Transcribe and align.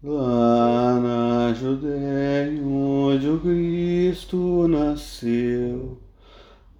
Lá 0.00 1.00
na 1.00 1.52
Judéia, 1.52 2.62
onde 2.62 3.28
o 3.28 3.40
Cristo 3.40 4.68
nasceu, 4.68 5.98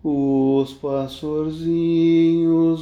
os 0.04 0.74
pastorzinhos 0.74 1.66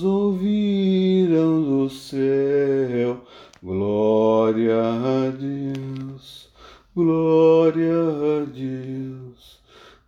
ouviram 0.05 1.63
do 1.63 1.89
céu, 1.89 3.23
glória 3.63 4.79
a 4.79 5.31
Deus, 5.31 6.51
glória 6.95 7.95
a 7.99 8.45
Deus, 8.45 9.59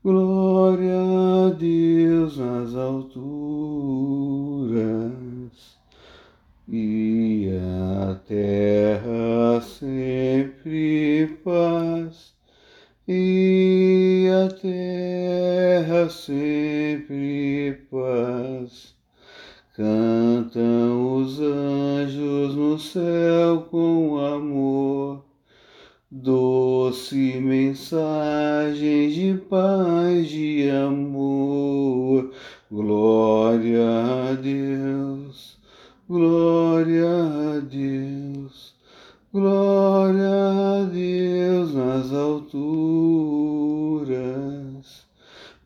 glória 0.04 0.92
a 1.46 1.48
Deus 1.54 2.36
nas 2.36 2.74
alturas 2.74 4.28
e 6.70 7.48
a 7.50 8.14
terra 8.26 9.60
sempre 9.62 11.38
paz 11.42 12.34
e 13.10 14.28
a 14.30 14.48
terra 14.54 16.10
sempre 16.10 17.86
paz. 17.90 18.94
Cantam 19.74 21.16
os 21.16 21.40
anjos 21.40 22.54
no 22.54 22.78
céu 22.78 23.62
com 23.70 24.18
amor, 24.18 25.24
doce 26.10 27.40
mensagem 27.40 29.08
de 29.08 29.40
paz, 29.48 30.28
de 30.28 30.68
amor. 30.68 32.30
Glória 32.70 33.88
a 34.28 34.34
Deus, 34.34 35.56
glória 36.06 37.06
a 37.06 37.60
Deus, 37.60 38.74
glória 39.32 40.66
a 40.66 40.67
alturas 42.38 44.06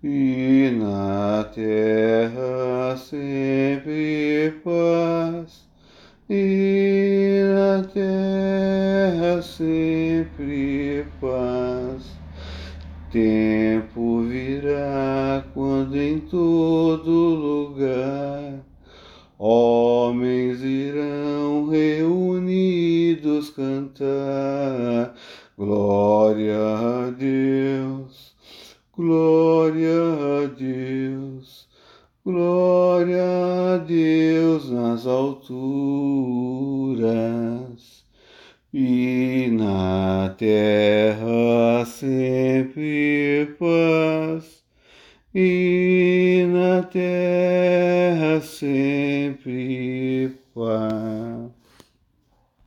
e 0.03 0.70
na 0.79 1.45
terra 1.55 2.97
sempre 2.97 4.55
paz 4.64 5.69
e 6.29 7.42
na 7.55 7.83
terra 7.84 9.42
sempre 9.42 11.06
paz. 11.20 12.20
Tempo 13.11 14.23
virá 14.23 15.45
quando 15.53 15.97
em 15.97 16.19
todo 16.20 17.11
lugar 17.11 18.64
homens 19.39 20.62
irão 20.62 21.67
cantar 23.51 25.15
glória 25.56 26.56
a 26.56 27.11
Deus, 27.11 28.34
glória 28.97 29.91
a 30.42 30.47
Deus, 30.47 31.69
glória 32.25 33.23
a 33.75 33.79
Deus 33.79 34.70
nas 34.70 35.06
alturas 35.06 35.62
e 38.75 39.51
na 39.53 40.34
terra 40.36 41.84
sempre 41.86 43.55
paz 43.59 44.62
e 45.34 46.47
na 46.51 46.83
terra 46.83 48.41
sempre 48.41 50.36
paz. 50.55 51.22